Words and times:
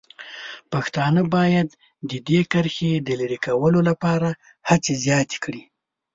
پښتانه 0.71 1.21
باید 1.35 1.69
د 2.09 2.11
دې 2.27 2.39
کرښې 2.51 2.93
د 3.07 3.09
لرې 3.19 3.39
کولو 3.45 3.79
لپاره 3.89 4.29
هڅې 4.69 4.93
زیاتې 5.05 5.37
کړي. 5.43 5.63